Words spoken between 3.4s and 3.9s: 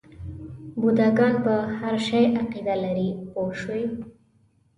شوې!.